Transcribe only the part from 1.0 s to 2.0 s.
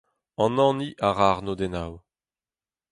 a ra arnodennoù.